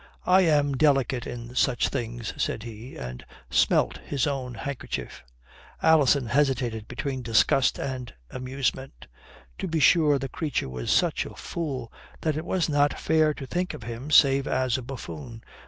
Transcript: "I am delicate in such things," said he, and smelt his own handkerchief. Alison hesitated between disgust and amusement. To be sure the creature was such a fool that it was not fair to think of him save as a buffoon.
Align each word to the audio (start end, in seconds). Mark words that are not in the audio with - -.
"I 0.25 0.41
am 0.41 0.75
delicate 0.75 1.27
in 1.27 1.53
such 1.53 1.89
things," 1.89 2.33
said 2.35 2.63
he, 2.63 2.95
and 2.95 3.23
smelt 3.51 3.97
his 3.99 4.25
own 4.25 4.55
handkerchief. 4.55 5.23
Alison 5.83 6.25
hesitated 6.25 6.87
between 6.87 7.21
disgust 7.21 7.77
and 7.77 8.11
amusement. 8.31 9.05
To 9.59 9.67
be 9.67 9.79
sure 9.79 10.17
the 10.17 10.27
creature 10.27 10.69
was 10.69 10.89
such 10.89 11.23
a 11.27 11.35
fool 11.35 11.93
that 12.21 12.35
it 12.35 12.45
was 12.45 12.67
not 12.67 12.97
fair 12.97 13.35
to 13.35 13.45
think 13.45 13.75
of 13.75 13.83
him 13.83 14.09
save 14.09 14.47
as 14.47 14.75
a 14.75 14.81
buffoon. 14.81 15.43